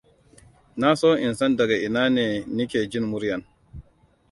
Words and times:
Na 0.79 0.89
so 0.99 1.09
in 1.25 1.33
san 1.39 1.51
daga 1.57 1.75
ina 1.87 2.03
ne 2.15 2.25
nike 2.55 2.79
jin 2.91 3.03
muryan. 3.11 3.41